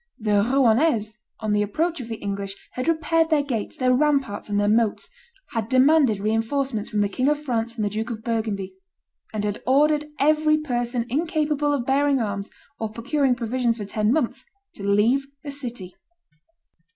[0.17, 4.59] The Rouennese, on the approach of the English, had repaired their gates, their ramparts, and
[4.59, 5.11] their moats;
[5.51, 8.73] had demanded re enforcements from the King of France and the Duke of Burgundy;
[9.31, 14.43] and had ordered every person incapable of bearing arms or procuring provisions for ten months,
[14.73, 15.93] to leave the city.